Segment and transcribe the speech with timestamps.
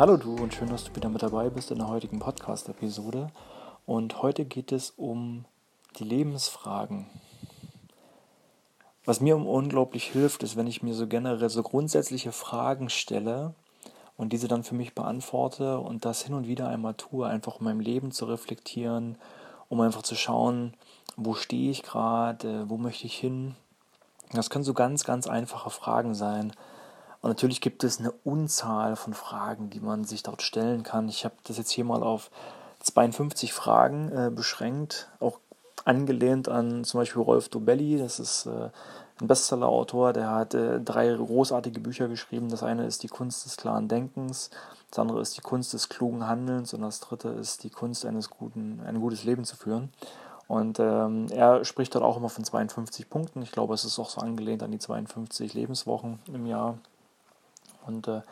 [0.00, 3.30] Hallo du und schön, dass du wieder mit dabei bist in der heutigen Podcast-Episode.
[3.84, 5.44] Und heute geht es um
[5.98, 7.04] die Lebensfragen.
[9.04, 13.52] Was mir unglaublich hilft, ist, wenn ich mir so generell so grundsätzliche Fragen stelle
[14.16, 17.64] und diese dann für mich beantworte und das hin und wieder einmal tue, einfach um
[17.64, 19.18] mein Leben zu reflektieren,
[19.68, 20.72] um einfach zu schauen,
[21.18, 23.54] wo stehe ich gerade, wo möchte ich hin.
[24.32, 26.54] Das können so ganz, ganz einfache Fragen sein.
[27.22, 31.08] Und natürlich gibt es eine Unzahl von Fragen, die man sich dort stellen kann.
[31.08, 32.30] Ich habe das jetzt hier mal auf
[32.80, 35.38] 52 Fragen äh, beschränkt, auch
[35.84, 37.98] angelehnt an zum Beispiel Rolf Dobelli.
[37.98, 38.70] Das ist äh,
[39.20, 42.48] ein Bestseller-Autor, der hat äh, drei großartige Bücher geschrieben.
[42.48, 44.50] Das eine ist die Kunst des klaren Denkens,
[44.90, 48.30] das andere ist die Kunst des klugen Handelns und das dritte ist die Kunst eines
[48.30, 49.92] guten, ein gutes Leben zu führen.
[50.48, 53.40] Und ähm, er spricht dort auch immer von 52 Punkten.
[53.42, 56.78] Ich glaube, es ist auch so angelehnt an die 52 Lebenswochen im Jahr.
[57.90, 58.22] Und äh,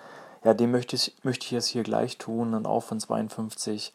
[0.45, 3.93] ja, dem möchte ich, möchte ich jetzt hier gleich tun und auch von 52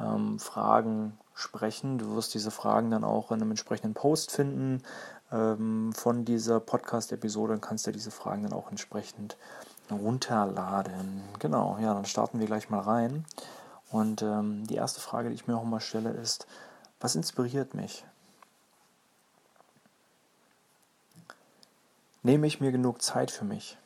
[0.00, 1.98] ähm, Fragen sprechen.
[1.98, 4.82] Du wirst diese Fragen dann auch in einem entsprechenden Post finden
[5.30, 9.36] ähm, von dieser Podcast-Episode und kannst dir diese Fragen dann auch entsprechend
[9.90, 11.22] runterladen.
[11.38, 13.24] Genau, ja, dann starten wir gleich mal rein.
[13.90, 16.46] Und ähm, die erste Frage, die ich mir auch mal stelle, ist,
[17.00, 18.04] was inspiriert mich?
[22.22, 23.76] Nehme ich mir genug Zeit für mich?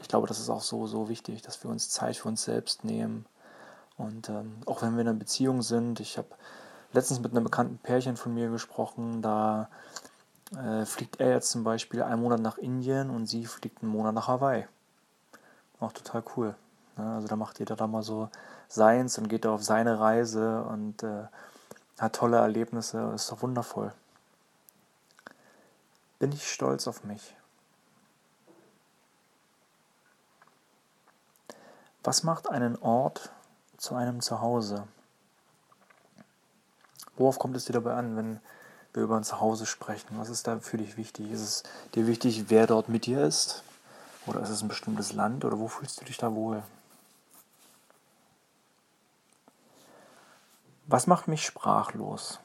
[0.00, 2.84] Ich glaube, das ist auch so, so wichtig, dass wir uns Zeit für uns selbst
[2.84, 3.26] nehmen.
[3.96, 6.28] Und ähm, auch wenn wir in einer Beziehung sind, ich habe
[6.92, 9.68] letztens mit einem bekannten Pärchen von mir gesprochen, da
[10.54, 14.14] äh, fliegt er jetzt zum Beispiel einen Monat nach Indien und sie fliegt einen Monat
[14.14, 14.66] nach Hawaii.
[15.80, 16.54] Auch total cool.
[16.96, 17.14] Ne?
[17.14, 18.28] Also da macht jeder da mal so
[18.68, 21.24] seins und geht da auf seine Reise und äh,
[21.98, 23.92] hat tolle Erlebnisse, ist doch wundervoll.
[26.18, 27.34] Bin ich stolz auf mich?
[32.06, 33.32] Was macht einen Ort
[33.78, 34.86] zu einem Zuhause?
[37.16, 38.40] Worauf kommt es dir dabei an, wenn
[38.92, 40.16] wir über ein Zuhause sprechen?
[40.16, 41.32] Was ist da für dich wichtig?
[41.32, 41.62] Ist es
[41.96, 43.64] dir wichtig, wer dort mit dir ist?
[44.24, 45.44] Oder ist es ein bestimmtes Land?
[45.44, 46.62] Oder wo fühlst du dich da wohl?
[50.86, 52.38] Was macht mich sprachlos?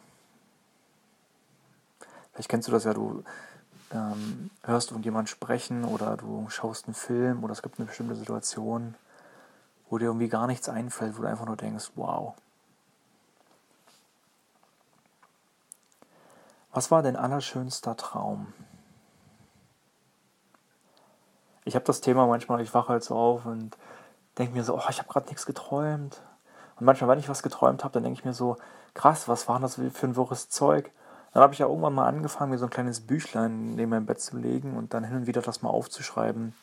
[2.34, 3.24] Vielleicht kennst du das ja, du
[3.92, 8.96] ähm, hörst irgendjemand sprechen oder du schaust einen Film oder es gibt eine bestimmte Situation
[9.92, 12.34] wo dir irgendwie gar nichts einfällt, wo du einfach nur denkst, wow.
[16.72, 18.54] Was war dein allerschönster Traum?
[21.66, 23.78] Ich habe das Thema manchmal, ich wache halt so auf und
[24.38, 26.22] denke mir so, oh, ich habe gerade nichts geträumt.
[26.80, 28.56] Und manchmal, wenn ich was geträumt habe, dann denke ich mir so,
[28.94, 30.90] krass, was war das für ein wirres Zeug?
[31.34, 34.22] Dann habe ich ja irgendwann mal angefangen, mir so ein kleines Büchlein neben mein Bett
[34.22, 36.54] zu legen und dann hin und wieder das mal aufzuschreiben,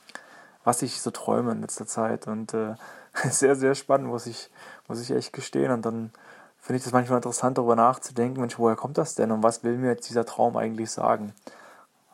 [0.65, 2.27] was ich so träume in letzter Zeit.
[2.27, 2.75] Und äh,
[3.31, 4.51] sehr, sehr spannend, muss ich,
[4.87, 5.73] muss ich echt gestehen.
[5.73, 6.13] Und dann
[6.59, 9.79] finde ich das manchmal interessant, darüber nachzudenken, Mensch, woher kommt das denn und was will
[9.79, 11.33] mir jetzt dieser Traum eigentlich sagen?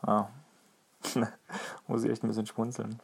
[0.06, 0.28] Ja.
[1.86, 3.00] muss ich echt ein bisschen schmunzeln.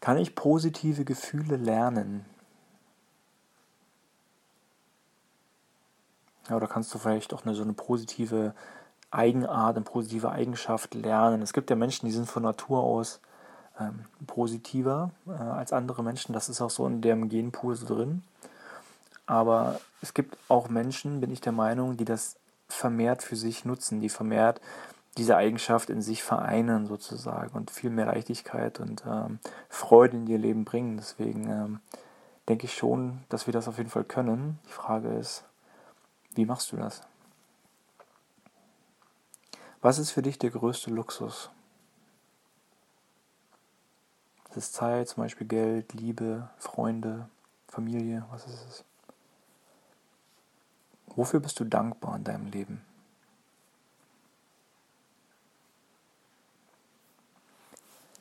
[0.00, 2.26] Kann ich positive Gefühle lernen?
[6.48, 8.54] Ja, oder kannst du vielleicht auch eine, so eine positive
[9.14, 11.42] Eigenart, eine positive Eigenschaft lernen?
[11.42, 13.20] Es gibt ja Menschen, die sind von Natur aus
[13.80, 16.32] ähm, positiver äh, als andere Menschen.
[16.32, 18.22] Das ist auch so in dem Genpool so drin.
[19.26, 22.36] Aber es gibt auch Menschen, bin ich der Meinung, die das
[22.68, 24.60] vermehrt für sich nutzen, die vermehrt
[25.16, 29.38] diese Eigenschaft in sich vereinen sozusagen und viel mehr Leichtigkeit und ähm,
[29.68, 30.96] Freude in ihr Leben bringen.
[30.96, 31.80] Deswegen ähm,
[32.48, 34.58] denke ich schon, dass wir das auf jeden Fall können.
[34.66, 35.44] Die Frage ist,
[36.34, 37.02] wie machst du das?
[39.84, 41.50] Was ist für dich der größte Luxus?
[44.48, 47.28] Das ist Zeit, zum Beispiel Geld, Liebe, Freunde,
[47.68, 48.84] Familie, was ist es?
[51.08, 52.82] Wofür bist du dankbar in deinem Leben?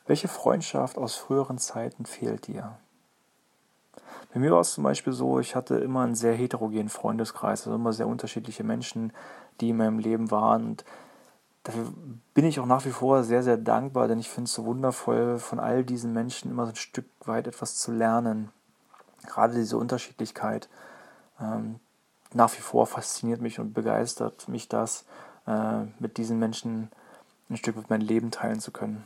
[0.06, 2.78] Welche Freundschaft aus früheren Zeiten fehlt dir?
[4.34, 7.76] Bei mir war es zum Beispiel so, ich hatte immer einen sehr heterogenen Freundeskreis, also
[7.76, 9.14] immer sehr unterschiedliche Menschen,
[9.62, 10.66] die in meinem Leben waren.
[10.66, 10.86] Und
[11.64, 11.92] dafür
[12.34, 15.40] bin ich auch nach wie vor sehr, sehr dankbar, denn ich finde es so wundervoll,
[15.40, 18.52] von all diesen Menschen immer so ein Stück weit etwas zu lernen.
[19.26, 20.68] Gerade diese Unterschiedlichkeit.
[21.40, 21.80] Ähm,
[22.34, 25.06] nach wie vor fasziniert mich und begeistert mich das,
[25.48, 26.90] äh, mit diesen Menschen
[27.50, 29.04] ein Stück weit mein Leben teilen zu können.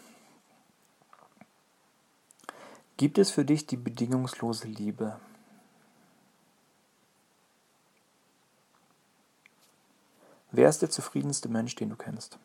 [2.97, 5.17] Gibt es für dich die bedingungslose Liebe?
[10.51, 12.37] Wer ist der zufriedenste Mensch, den du kennst?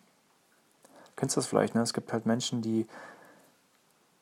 [1.16, 1.74] Kennst du das vielleicht?
[1.74, 1.82] Ne?
[1.82, 2.86] Es gibt halt Menschen, die,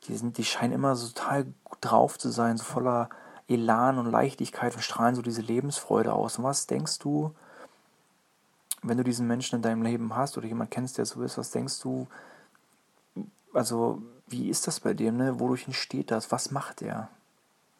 [0.04, 1.46] die, sind, die scheinen immer so total
[1.80, 3.08] drauf zu sein, so voller
[3.48, 6.38] Elan und Leichtigkeit und strahlen so diese Lebensfreude aus.
[6.38, 7.34] Und was denkst du,
[8.82, 11.50] wenn du diesen Menschen in deinem Leben hast oder jemand kennst, der so ist, was
[11.50, 12.06] denkst du,
[13.52, 15.40] also wie ist das bei dem, ne?
[15.40, 17.08] wodurch entsteht das, was macht er,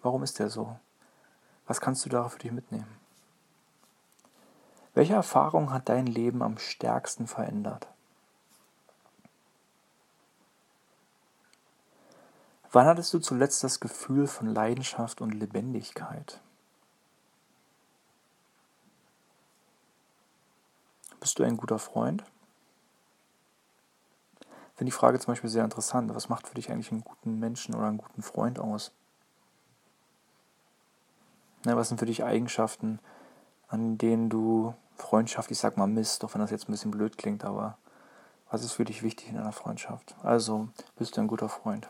[0.03, 0.77] warum ist er so,
[1.67, 3.00] was kannst du da für dich mitnehmen?
[5.01, 7.89] Welche Erfahrung hat dein Leben am stärksten verändert?
[12.71, 16.43] Wann hattest du zuletzt das Gefühl von Leidenschaft und Lebendigkeit?
[21.19, 22.23] Bist du ein guter Freund?
[24.43, 26.15] Ich finde die Frage zum Beispiel sehr interessant.
[26.15, 28.93] Was macht für dich eigentlich einen guten Menschen oder einen guten Freund aus?
[31.65, 32.99] Na, was sind für dich Eigenschaften,
[33.69, 37.19] an denen du Freundschaft, ich sag mal, misst, auch wenn das jetzt ein bisschen blöd
[37.19, 37.77] klingt, aber
[38.51, 40.15] was ist für dich wichtig in einer Freundschaft?
[40.23, 41.89] Also, bist du ein guter Freund?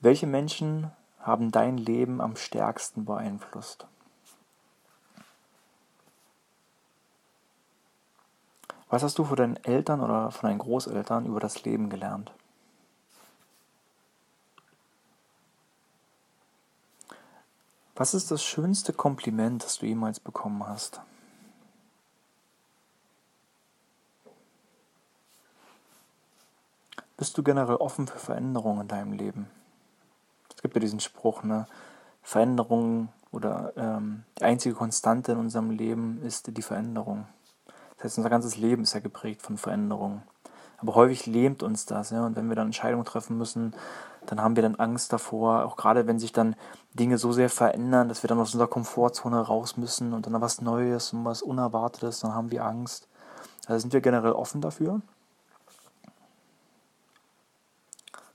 [0.00, 3.86] Welche Menschen haben dein Leben am stärksten beeinflusst?
[8.88, 12.32] Was hast du von deinen Eltern oder von deinen Großeltern über das Leben gelernt?
[17.98, 21.00] Was ist das schönste Kompliment, das du jemals bekommen hast?
[27.16, 29.48] Bist du generell offen für Veränderungen in deinem Leben?
[30.54, 31.66] Es gibt ja diesen Spruch, ne?
[32.22, 37.26] Veränderungen oder ähm, die einzige Konstante in unserem Leben ist die Veränderung.
[37.96, 40.22] Das heißt, unser ganzes Leben ist ja geprägt von Veränderungen.
[40.78, 42.24] Aber häufig lähmt uns das, ja.
[42.24, 43.74] Und wenn wir dann Entscheidungen treffen müssen,
[44.26, 46.56] dann haben wir dann Angst davor, auch gerade wenn sich dann
[46.94, 50.60] Dinge so sehr verändern, dass wir dann aus unserer Komfortzone raus müssen und dann was
[50.60, 53.08] Neues und was Unerwartetes, dann haben wir Angst.
[53.66, 55.00] Also sind wir generell offen dafür.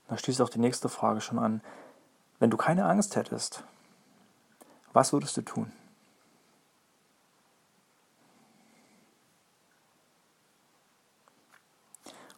[0.08, 1.62] Da schließt auch die nächste Frage schon an.
[2.38, 3.64] Wenn du keine Angst hättest,
[4.92, 5.72] was würdest du tun?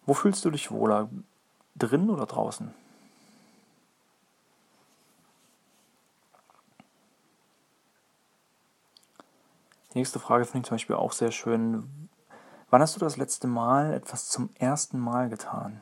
[0.07, 1.09] Wo fühlst du dich wohler?
[1.77, 2.73] Drin oder draußen?
[9.93, 12.09] Die nächste Frage finde ich zum Beispiel auch sehr schön.
[12.71, 15.81] Wann hast du das letzte Mal etwas zum ersten Mal getan?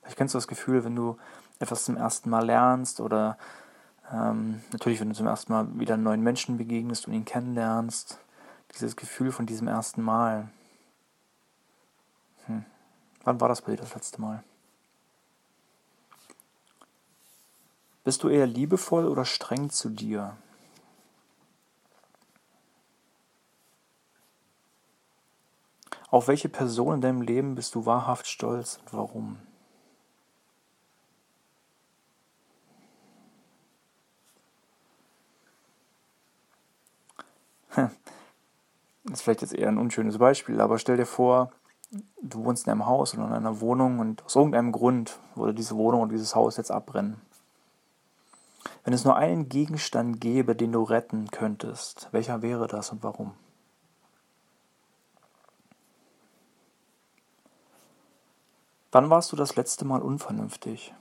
[0.00, 1.16] Vielleicht kennst du das Gefühl, wenn du
[1.60, 3.38] etwas zum ersten Mal lernst oder
[4.12, 8.18] ähm, natürlich, wenn du zum ersten Mal wieder einen neuen Menschen begegnest und ihn kennenlernst.
[8.74, 10.48] Dieses Gefühl von diesem ersten Mal.
[12.46, 12.64] Hm.
[13.24, 14.42] Wann war das bei dir das letzte Mal?
[18.04, 20.36] Bist du eher liebevoll oder streng zu dir?
[26.10, 29.38] Auf welche Person in deinem Leben bist du wahrhaft stolz und warum?
[39.04, 41.52] Das ist vielleicht jetzt eher ein unschönes Beispiel, aber stell dir vor,
[42.20, 45.76] du wohnst in einem Haus oder in einer Wohnung und aus irgendeinem Grund würde diese
[45.76, 47.20] Wohnung oder dieses Haus jetzt abbrennen.
[48.84, 53.34] Wenn es nur einen Gegenstand gäbe, den du retten könntest, welcher wäre das und warum?
[58.90, 60.92] Wann warst du das letzte Mal unvernünftig?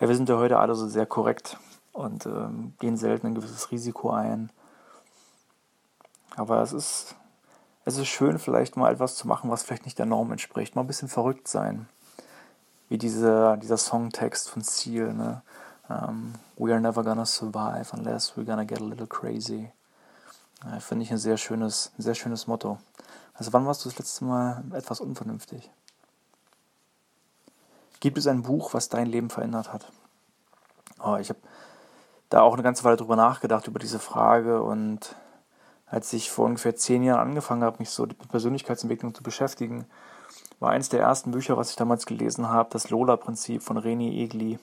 [0.00, 1.58] Ja, wir sind ja heute alle so sehr korrekt
[1.92, 4.50] und ähm, gehen selten ein gewisses Risiko ein.
[6.36, 7.16] Aber es ist
[7.84, 10.74] es ist schön, vielleicht mal etwas zu machen, was vielleicht nicht der Norm entspricht.
[10.74, 11.88] Mal ein bisschen verrückt sein.
[12.88, 15.42] Wie diese, dieser Songtext von Seal, ne?
[15.86, 19.70] Um, ähm, we are never gonna survive unless we're gonna get a little crazy.
[20.64, 22.78] Ja, Finde ich ein sehr schönes, sehr schönes Motto.
[23.34, 25.70] Also wann warst du das letzte Mal etwas unvernünftig?
[28.00, 29.90] Gibt es ein Buch, was dein Leben verändert hat?
[31.02, 31.40] Oh, ich habe
[32.30, 35.14] da auch eine ganze Weile drüber nachgedacht, über diese Frage und
[35.86, 39.86] als ich vor ungefähr zehn Jahren angefangen habe, mich so mit Persönlichkeitsentwicklung zu beschäftigen,
[40.60, 44.58] war eines der ersten Bücher, was ich damals gelesen habe, das Lola-Prinzip von René Egli.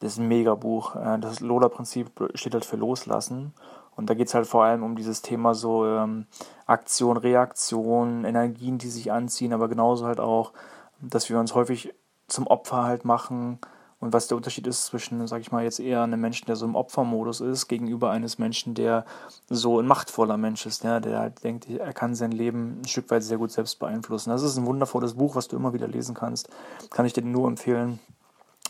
[0.00, 0.96] Das ist ein Megabuch.
[0.96, 3.54] Äh, das Lola-Prinzip steht halt für Loslassen.
[3.96, 6.26] Und da geht es halt vor allem um dieses Thema so ähm,
[6.66, 10.52] Aktion, Reaktion, Energien, die sich anziehen, aber genauso halt auch,
[11.00, 11.94] dass wir uns häufig
[12.26, 13.60] zum Opfer halt machen
[14.00, 16.66] und was der Unterschied ist zwischen, sag ich mal, jetzt eher einem Menschen, der so
[16.66, 19.04] im Opfermodus ist, gegenüber eines Menschen, der
[19.48, 23.10] so ein machtvoller Mensch ist, ja, der halt denkt, er kann sein Leben ein Stück
[23.10, 24.30] weit sehr gut selbst beeinflussen.
[24.30, 26.48] Das ist ein wundervolles Buch, was du immer wieder lesen kannst.
[26.90, 27.98] Kann ich dir nur empfehlen,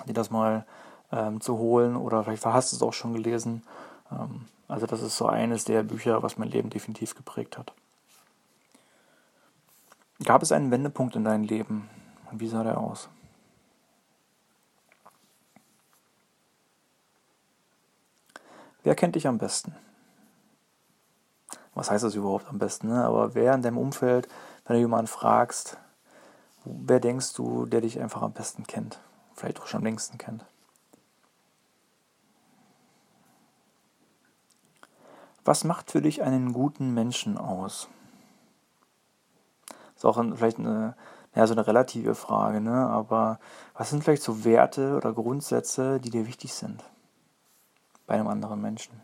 [0.06, 0.66] dir das mal
[1.10, 3.62] ähm, zu holen oder vielleicht hast du es auch schon gelesen.
[4.12, 7.72] Ähm, also das ist so eines der Bücher, was mein Leben definitiv geprägt hat.
[10.22, 11.88] Gab es einen Wendepunkt in deinem Leben?
[12.30, 13.08] Und wie sah der aus?
[18.84, 19.74] Wer kennt dich am besten?
[21.74, 22.88] Was heißt das überhaupt am besten?
[22.88, 23.02] Ne?
[23.02, 24.28] Aber wer in deinem Umfeld,
[24.66, 25.78] wenn du jemanden fragst,
[26.64, 29.00] wer denkst du, der dich einfach am besten kennt?
[29.34, 30.44] Vielleicht auch schon am längsten kennt?
[35.46, 37.88] Was macht für dich einen guten Menschen aus?
[39.66, 40.94] Das ist auch ein, vielleicht eine,
[41.34, 42.86] ja, so eine relative Frage, ne?
[42.86, 43.40] aber
[43.74, 46.84] was sind vielleicht so Werte oder Grundsätze, die dir wichtig sind
[48.06, 49.00] bei einem anderen Menschen?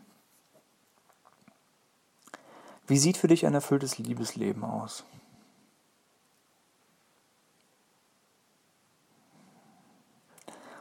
[2.87, 5.05] Wie sieht für dich ein erfülltes Liebesleben aus?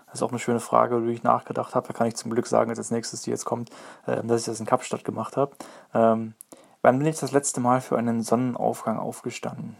[0.06, 1.86] Das ist auch eine schöne Frage, über die ich nachgedacht habe.
[1.86, 3.70] Da kann ich zum Glück sagen, als nächstes, die jetzt kommt,
[4.06, 5.52] äh, dass ich das in Kapstadt gemacht habe.
[5.94, 6.34] Ähm,
[6.82, 9.76] wann bin ich das letzte Mal für einen Sonnenaufgang aufgestanden?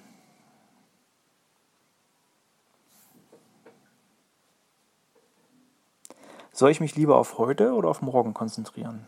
[6.61, 9.07] Soll ich mich lieber auf heute oder auf morgen konzentrieren?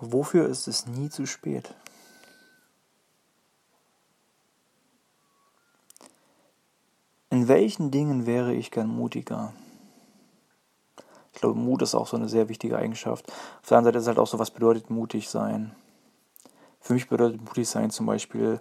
[0.00, 1.76] Wofür ist es nie zu spät?
[7.30, 9.52] In welchen Dingen wäre ich gern mutiger?
[11.32, 13.30] Ich glaube, Mut ist auch so eine sehr wichtige Eigenschaft.
[13.62, 15.76] Auf der anderen Seite ist halt auch so, was bedeutet mutig sein?
[16.80, 18.60] Für mich bedeutet mutig sein zum Beispiel,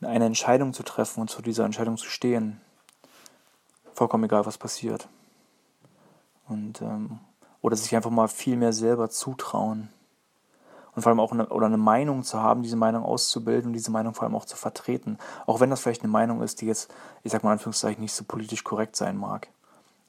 [0.00, 2.60] eine Entscheidung zu treffen und zu dieser Entscheidung zu stehen.
[3.94, 5.08] Vollkommen egal, was passiert.
[6.48, 7.18] Und, ähm,
[7.62, 9.88] oder sich einfach mal viel mehr selber zutrauen
[10.96, 13.90] und vor allem auch eine, oder eine Meinung zu haben, diese Meinung auszubilden und diese
[13.90, 15.18] Meinung vor allem auch zu vertreten.
[15.44, 18.14] Auch wenn das vielleicht eine Meinung ist, die jetzt, ich sag mal in Anführungszeichen, nicht
[18.14, 19.48] so politisch korrekt sein mag.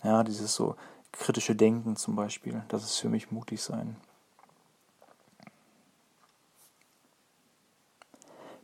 [0.04, 0.76] Ja, dieses so
[1.12, 3.98] kritische Denken zum Beispiel, das ist für mich mutig sein.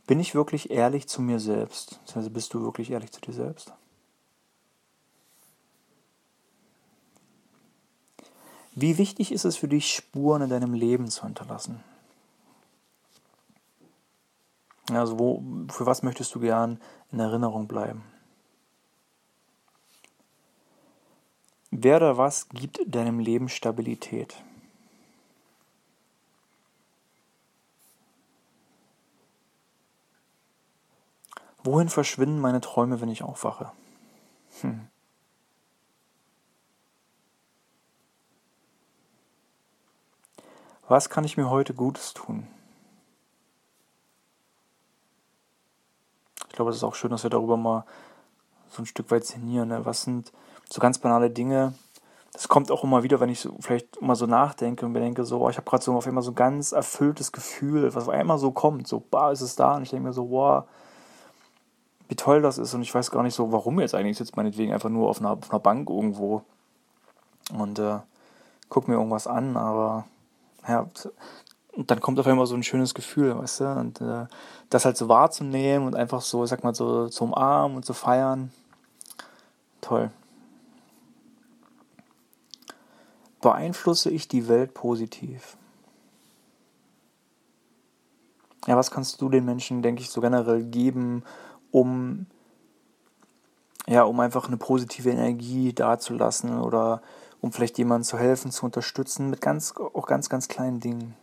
[0.06, 2.00] Bin ich wirklich ehrlich zu mir selbst?
[2.14, 3.72] Also bist du wirklich ehrlich zu dir selbst?
[8.74, 11.82] Wie wichtig ist es für dich, Spuren in deinem Leben zu hinterlassen?
[14.90, 16.80] Also wo, für was möchtest du gern
[17.10, 18.04] in Erinnerung bleiben?
[21.70, 24.36] Wer oder was gibt deinem Leben Stabilität?
[31.64, 33.72] Wohin verschwinden meine Träume, wenn ich aufwache?
[34.60, 34.86] Hm.
[40.86, 42.46] Was kann ich mir heute Gutes tun?
[46.48, 47.84] Ich glaube, es ist auch schön, dass wir darüber mal
[48.68, 49.68] so ein Stück weit sinnieren.
[49.68, 49.86] Ne?
[49.86, 50.32] Was sind
[50.68, 51.72] so ganz banale Dinge?
[52.32, 55.24] Das kommt auch immer wieder, wenn ich so, vielleicht mal so nachdenke und mir denke,
[55.24, 58.10] so, oh, ich habe gerade so auf einmal so ein ganz erfülltes Gefühl, was auf
[58.10, 58.86] einmal so kommt.
[58.86, 59.76] So, bah, ist es da.
[59.76, 60.64] Und ich denke mir so, wow,
[62.08, 62.74] wie toll das ist.
[62.74, 64.12] Und ich weiß gar nicht so, warum jetzt eigentlich.
[64.12, 66.42] Ich sitze meinetwegen einfach nur auf einer, auf einer Bank irgendwo
[67.56, 67.98] und äh,
[68.68, 69.56] gucke mir irgendwas an.
[69.56, 70.04] Aber
[70.66, 70.86] ja,
[71.76, 73.64] dann kommt auf einmal so ein schönes Gefühl, weißt du?
[73.72, 74.26] Und äh,
[74.70, 78.52] das halt so wahrzunehmen und einfach so, sag mal, so zu umarmen und zu feiern.
[79.80, 80.10] Toll.
[83.40, 85.56] Beeinflusse ich die Welt positiv?
[88.66, 91.22] Ja, was kannst du den Menschen, denke ich, so generell geben,
[91.74, 92.26] um
[93.86, 97.02] ja, um einfach eine positive Energie dazulassen oder
[97.40, 101.14] um vielleicht jemandem zu helfen, zu unterstützen mit ganz auch ganz ganz kleinen Dingen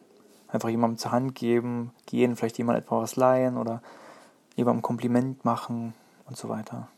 [0.49, 3.81] einfach jemandem zur Hand geben, gehen, vielleicht jemand etwas was leihen oder
[4.55, 5.93] jemandem Kompliment machen
[6.27, 6.89] und so weiter.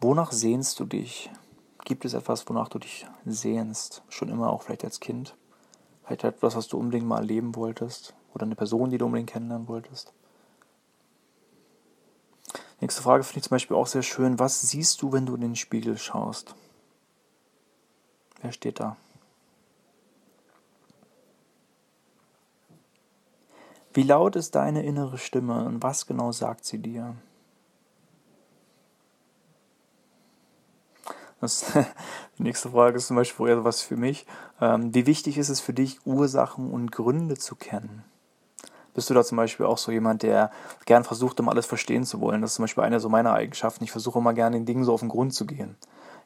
[0.00, 1.28] Wonach sehnst du dich?
[1.84, 4.02] Gibt es etwas, wonach du dich sehnst?
[4.08, 5.34] Schon immer, auch vielleicht als Kind?
[6.04, 8.14] Vielleicht etwas, was du unbedingt mal erleben wolltest?
[8.32, 10.12] Oder eine Person, die du unbedingt kennenlernen wolltest?
[12.80, 14.38] Nächste Frage finde ich zum Beispiel auch sehr schön.
[14.38, 16.54] Was siehst du, wenn du in den Spiegel schaust?
[18.40, 18.96] Wer steht da?
[23.92, 27.16] Wie laut ist deine innere Stimme und was genau sagt sie dir?
[31.40, 31.72] Das,
[32.38, 34.26] die nächste Frage ist zum Beispiel eher was für mich.
[34.60, 38.04] Ähm, wie wichtig ist es für dich, Ursachen und Gründe zu kennen?
[38.94, 40.50] Bist du da zum Beispiel auch so jemand, der
[40.84, 42.42] gern versucht, um alles verstehen zu wollen?
[42.42, 43.84] Das ist zum Beispiel eine so meiner Eigenschaften.
[43.84, 45.76] Ich versuche immer gerne den Dingen so auf den Grund zu gehen.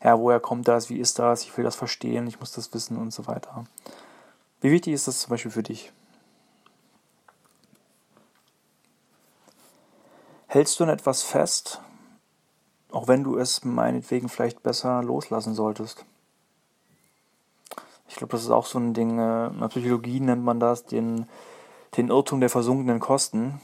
[0.02, 0.90] Ja, woher kommt das?
[0.90, 1.42] Wie ist das?
[1.42, 2.26] Ich will das verstehen.
[2.26, 3.64] Ich muss das wissen und so weiter.
[4.60, 5.92] Wie wichtig ist das zum Beispiel für dich?
[10.46, 11.80] Hältst du an etwas fest,
[12.90, 16.04] auch wenn du es meinetwegen vielleicht besser loslassen solltest?
[18.06, 20.84] Ich glaube, das ist auch so ein Ding, äh, in der Psychologie nennt man das
[20.84, 21.26] den,
[21.96, 23.60] den Irrtum der versunkenen Kosten.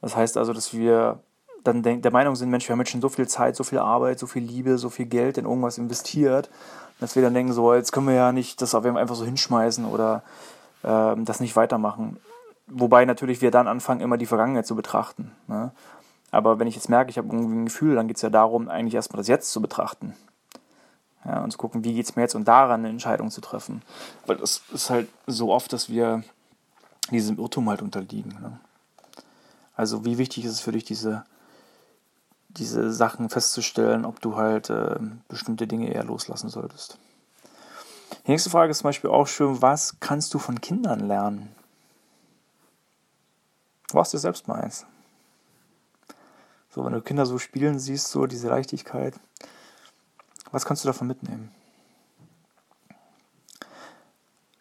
[0.00, 1.20] Das heißt also, dass wir
[1.64, 4.18] dann der Meinung sind, Mensch, wir haben jetzt schon so viel Zeit, so viel Arbeit,
[4.18, 6.50] so viel Liebe, so viel Geld in irgendwas investiert,
[7.00, 10.22] dass wir dann denken, so, jetzt können wir ja nicht das einfach so hinschmeißen oder
[10.82, 12.18] äh, das nicht weitermachen.
[12.66, 15.32] Wobei natürlich wir dann anfangen, immer die Vergangenheit zu betrachten.
[15.48, 15.72] Ne?
[16.30, 18.68] Aber wenn ich jetzt merke, ich habe irgendwie ein Gefühl, dann geht es ja darum,
[18.68, 20.14] eigentlich erstmal das Jetzt zu betrachten.
[21.24, 23.80] Ja, und zu gucken, wie geht es mir jetzt und daran eine Entscheidung zu treffen.
[24.26, 26.22] Weil das ist halt so oft, dass wir
[27.10, 28.38] diesem Irrtum halt unterliegen.
[28.40, 28.58] Ne?
[29.76, 31.24] Also wie wichtig ist es für dich, diese,
[32.48, 34.96] diese Sachen festzustellen, ob du halt äh,
[35.28, 36.98] bestimmte Dinge eher loslassen solltest.
[38.26, 41.54] Die nächste Frage ist zum Beispiel auch schön, was kannst du von Kindern lernen?
[43.88, 44.86] Du warst dir selbst mal eins.
[46.70, 49.14] So, wenn du Kinder so spielen siehst, so diese Leichtigkeit,
[50.50, 51.50] was kannst du davon mitnehmen?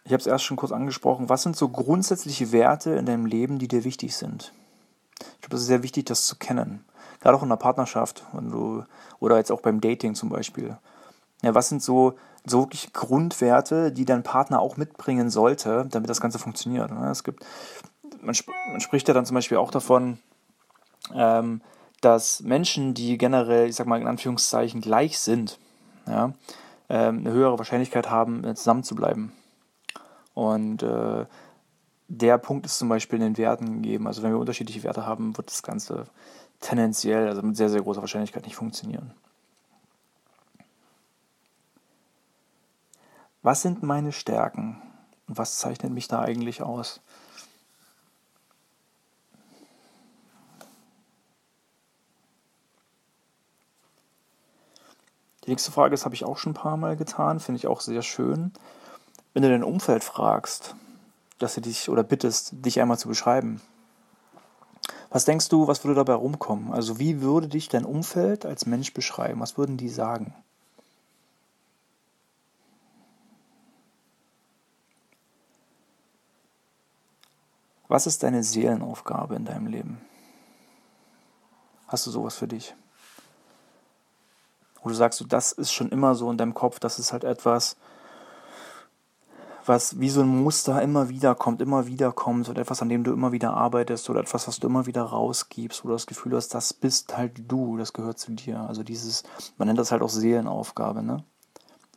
[0.06, 1.30] Ich habe es erst schon kurz angesprochen.
[1.30, 4.52] Was sind so grundsätzliche Werte in deinem Leben, die dir wichtig sind?
[5.20, 6.84] Ich glaube, das ist sehr wichtig, das zu kennen.
[7.22, 8.84] Gerade auch in einer Partnerschaft wenn du,
[9.20, 10.78] oder jetzt auch beim Dating zum Beispiel.
[11.42, 16.20] Ja, was sind so, so wirklich Grundwerte, die dein Partner auch mitbringen sollte, damit das
[16.20, 16.92] Ganze funktioniert?
[16.92, 17.46] Es gibt,
[18.22, 20.20] man, sp man spricht ja dann zum Beispiel auch davon,
[21.14, 21.62] ähm,
[22.02, 25.60] dass Menschen, die generell, ich sag mal in Anführungszeichen, gleich sind,
[26.06, 26.34] ja,
[26.90, 29.32] ähm, eine höhere Wahrscheinlichkeit haben, zusammen zu bleiben.
[30.34, 31.26] Und äh,
[32.08, 34.08] der Punkt ist zum Beispiel in den Werten gegeben.
[34.08, 36.06] Also wenn wir unterschiedliche Werte haben, wird das Ganze
[36.60, 39.14] tendenziell, also mit sehr, sehr großer Wahrscheinlichkeit nicht funktionieren.
[43.42, 44.82] Was sind meine Stärken
[45.28, 47.02] und was zeichnet mich da eigentlich aus?
[55.46, 57.82] Die nächste Frage, das habe ich auch schon ein paar Mal getan, finde ich auch
[57.82, 58.54] sehr schön.
[59.34, 60.76] Wenn du dein Umfeld fragst,
[61.40, 63.62] dass sie dich oder bittest, dich einmal zu beschreiben,
[65.10, 66.74] was denkst du, was würde dabei rumkommen?
[66.74, 69.42] Also wie würde dich dein Umfeld als Mensch beschreiben?
[69.42, 70.34] Was würden die sagen?
[77.88, 80.02] Was ist deine Seelenaufgabe in deinem Leben?
[81.88, 82.74] Hast du sowas für dich?
[84.84, 87.78] Du sagst, das ist schon immer so in deinem Kopf, das ist halt etwas,
[89.66, 93.04] was wie so ein Muster immer wieder kommt, immer wieder kommt oder etwas, an dem
[93.04, 96.36] du immer wieder arbeitest oder etwas, was du immer wieder rausgibst, wo du das Gefühl
[96.36, 98.60] hast, das bist halt du, das gehört zu dir.
[98.60, 99.24] Also dieses,
[99.58, 101.24] man nennt das halt auch Seelenaufgabe, ne?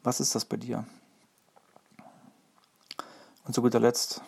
[0.02, 0.84] Was ist das bei dir?
[3.44, 4.22] Und zu guter Letzt,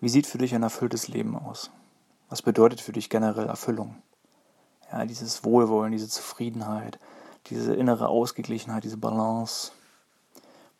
[0.00, 1.70] wie sieht für dich ein erfülltes Leben aus?
[2.28, 3.96] Was bedeutet für dich generell Erfüllung?
[4.90, 6.98] Ja, dieses Wohlwollen, diese Zufriedenheit,
[7.46, 9.72] diese innere Ausgeglichenheit, diese Balance.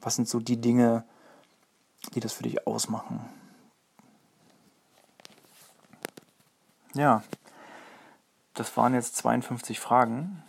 [0.00, 1.04] Was sind so die Dinge,
[2.14, 3.20] die das für dich ausmachen?
[6.94, 7.22] Ja,
[8.54, 10.42] das waren jetzt 52 Fragen.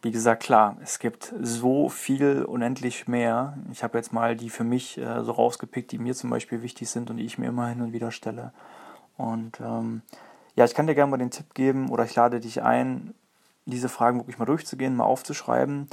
[0.00, 3.56] Wie gesagt, klar, es gibt so viel unendlich mehr.
[3.70, 6.90] Ich habe jetzt mal die für mich äh, so rausgepickt, die mir zum Beispiel wichtig
[6.90, 8.52] sind und die ich mir immer hin und wieder stelle.
[9.16, 10.02] Und ähm,
[10.56, 13.14] ja, ich kann dir gerne mal den Tipp geben oder ich lade dich ein,
[13.66, 15.88] diese Fragen wirklich mal durchzugehen, mal aufzuschreiben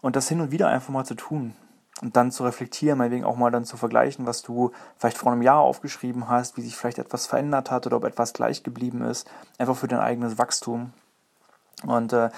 [0.00, 1.54] und das hin und wieder einfach mal zu tun.
[2.02, 5.42] Und dann zu reflektieren, meinetwegen auch mal dann zu vergleichen, was du vielleicht vor einem
[5.42, 9.30] Jahr aufgeschrieben hast, wie sich vielleicht etwas verändert hat oder ob etwas gleich geblieben ist,
[9.58, 10.92] einfach für dein eigenes Wachstum.
[11.86, 12.30] Und äh,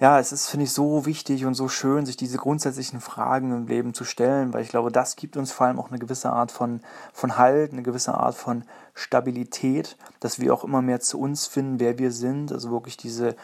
[0.00, 3.66] ja, es ist, finde ich, so wichtig und so schön, sich diese grundsätzlichen Fragen im
[3.68, 6.50] Leben zu stellen, weil ich glaube, das gibt uns vor allem auch eine gewisse Art
[6.50, 6.80] von,
[7.12, 11.78] von Halt, eine gewisse Art von Stabilität, dass wir auch immer mehr zu uns finden,
[11.78, 13.36] wer wir sind, also wirklich diese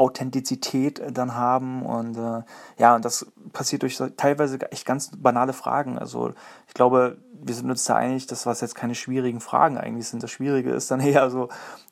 [0.00, 2.42] Authentizität äh, dann haben und äh,
[2.78, 5.98] ja, und das passiert durch teilweise echt ganz banale Fragen.
[5.98, 6.32] Also
[6.66, 10.22] ich glaube, wir sind uns da einig, dass was jetzt keine schwierigen Fragen eigentlich sind.
[10.22, 11.48] Das Schwierige ist dann eher so,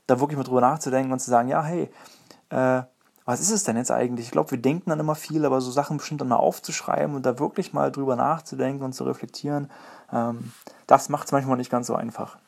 [0.07, 1.90] da wirklich mal drüber nachzudenken und zu sagen, ja, hey,
[2.49, 2.83] äh,
[3.27, 4.27] was ist es denn jetzt eigentlich?
[4.27, 7.27] Ich glaube, wir denken dann immer viel, aber so Sachen bestimmt dann mal aufzuschreiben und
[7.27, 9.71] da wirklich mal drüber nachzudenken und zu reflektieren,
[10.11, 10.53] ähm,
[10.87, 12.38] das macht es manchmal nicht ganz so einfach.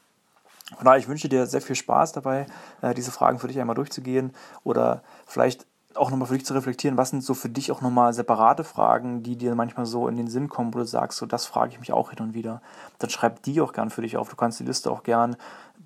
[0.76, 2.46] Von daher, ich wünsche dir sehr viel Spaß dabei,
[2.82, 4.32] äh, diese Fragen für dich einmal durchzugehen
[4.64, 8.12] oder vielleicht auch nochmal für dich zu reflektieren, was sind so für dich auch nochmal
[8.12, 11.46] separate Fragen, die dir manchmal so in den Sinn kommen, wo du sagst, so das
[11.46, 12.62] frage ich mich auch hin und wieder.
[12.98, 14.28] Dann schreib die auch gern für dich auf.
[14.28, 15.36] Du kannst die Liste auch gern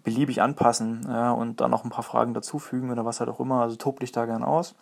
[0.03, 3.63] beliebig anpassen ja, und dann noch ein paar Fragen dazufügen oder was halt auch immer.
[3.63, 4.75] Also tob dich da gern aus.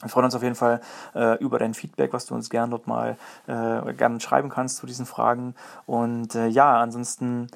[0.00, 0.80] Wir freuen uns auf jeden Fall
[1.16, 3.16] äh, über dein Feedback, was du uns gern dort mal
[3.48, 5.56] äh, gerne schreiben kannst zu diesen Fragen.
[5.86, 7.48] Und äh, ja, ansonsten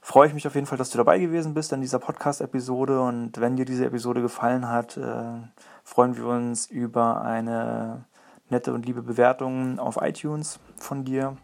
[0.00, 3.00] freue ich mich auf jeden Fall, dass du dabei gewesen bist in dieser Podcast-Episode.
[3.00, 5.40] Und wenn dir diese Episode gefallen hat, äh,
[5.84, 8.04] freuen wir uns über eine
[8.48, 11.36] nette und liebe Bewertung auf iTunes von dir.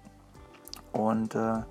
[0.92, 1.62] Und äh,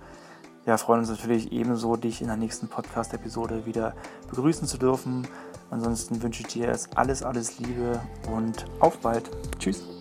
[0.65, 3.93] ja, freuen uns natürlich ebenso, dich in der nächsten Podcast-Episode wieder
[4.30, 5.28] begrüßen zu dürfen.
[5.69, 8.00] Ansonsten wünsche ich dir alles, alles Liebe
[8.32, 9.30] und auf bald.
[9.60, 9.94] Tschüss.